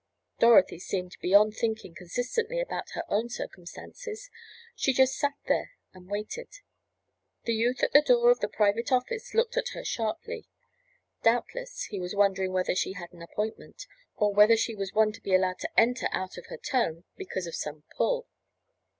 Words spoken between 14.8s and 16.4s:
one to be allowed to enter out